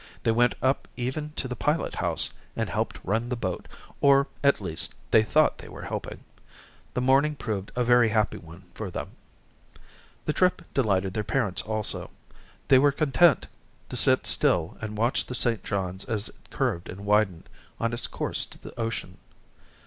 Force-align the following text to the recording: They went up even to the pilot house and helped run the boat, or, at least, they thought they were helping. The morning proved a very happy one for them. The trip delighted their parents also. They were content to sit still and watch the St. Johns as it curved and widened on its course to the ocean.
They 0.23 0.31
went 0.31 0.55
up 0.63 0.87
even 0.97 1.29
to 1.33 1.47
the 1.47 1.55
pilot 1.55 1.93
house 1.97 2.33
and 2.55 2.67
helped 2.71 2.97
run 3.03 3.29
the 3.29 3.35
boat, 3.35 3.67
or, 4.01 4.25
at 4.43 4.59
least, 4.59 4.95
they 5.11 5.21
thought 5.21 5.59
they 5.59 5.67
were 5.69 5.83
helping. 5.83 6.23
The 6.95 7.01
morning 7.01 7.35
proved 7.35 7.71
a 7.75 7.83
very 7.83 8.09
happy 8.09 8.39
one 8.39 8.63
for 8.73 8.89
them. 8.89 9.11
The 10.25 10.33
trip 10.33 10.63
delighted 10.73 11.13
their 11.13 11.23
parents 11.23 11.61
also. 11.61 12.09
They 12.67 12.79
were 12.79 12.91
content 12.91 13.45
to 13.89 13.95
sit 13.95 14.25
still 14.25 14.75
and 14.81 14.97
watch 14.97 15.27
the 15.27 15.35
St. 15.35 15.63
Johns 15.63 16.03
as 16.05 16.29
it 16.29 16.49
curved 16.49 16.89
and 16.89 17.05
widened 17.05 17.47
on 17.79 17.93
its 17.93 18.07
course 18.07 18.43
to 18.45 18.57
the 18.57 18.73
ocean. 18.79 19.19